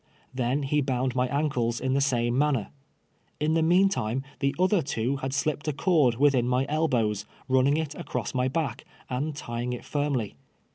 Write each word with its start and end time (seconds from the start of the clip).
Then 0.33 0.63
he 0.63 0.81
bound 0.81 1.13
my 1.13 1.27
ankles 1.27 1.79
in 1.79 1.93
the 1.93 2.01
same 2.01 2.35
manner. 2.35 2.69
In 3.39 3.53
the 3.53 3.61
meantime 3.61 4.23
the 4.39 4.55
other 4.57 4.81
two 4.81 5.17
had 5.17 5.31
slipped 5.31 5.67
a 5.67 5.73
cord 5.73 6.15
within 6.15 6.47
my 6.47 6.65
elbows, 6.67 7.27
running 7.47 7.77
it 7.77 7.93
across 7.93 8.33
my 8.33 8.47
back, 8.47 8.83
and 9.11 9.35
tying 9.35 9.73
it 9.73 9.85
firm 9.85 10.15
ly. 10.15 10.33